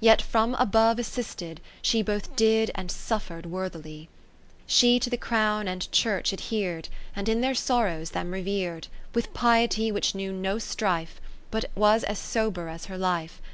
[0.00, 4.08] Yet from above assisted, she Both did and suffer'd worthily.
[4.66, 6.88] She to the Crown and Church ad her'd.
[7.14, 11.20] And in their sorrows them rever'd, 20 With piety which knew no strife,
[11.50, 13.42] But was as sober as her life.